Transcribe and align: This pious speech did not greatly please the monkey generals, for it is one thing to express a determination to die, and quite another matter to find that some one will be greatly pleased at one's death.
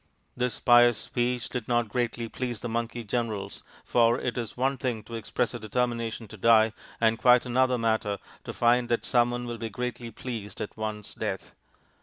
This 0.35 0.59
pious 0.59 0.97
speech 0.97 1.47
did 1.47 1.67
not 1.67 1.87
greatly 1.89 2.27
please 2.27 2.61
the 2.61 2.67
monkey 2.67 3.03
generals, 3.03 3.61
for 3.85 4.19
it 4.19 4.35
is 4.35 4.57
one 4.57 4.77
thing 4.79 5.03
to 5.03 5.13
express 5.13 5.53
a 5.53 5.59
determination 5.59 6.27
to 6.29 6.37
die, 6.37 6.73
and 6.99 7.19
quite 7.19 7.45
another 7.45 7.77
matter 7.77 8.17
to 8.45 8.51
find 8.51 8.89
that 8.89 9.05
some 9.05 9.29
one 9.29 9.45
will 9.45 9.59
be 9.59 9.69
greatly 9.69 10.09
pleased 10.09 10.59
at 10.59 10.75
one's 10.75 11.13
death. 11.13 11.53